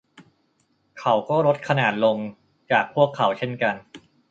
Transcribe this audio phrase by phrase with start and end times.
[0.99, 2.17] เขาก็ลดขนาดลง
[2.71, 3.75] จากพวกเขาเช่นกัน